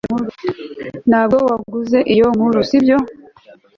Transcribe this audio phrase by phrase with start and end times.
[1.09, 2.97] ntabwo waguze iyo nkuru, sibyo